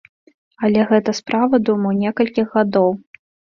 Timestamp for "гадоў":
2.59-2.89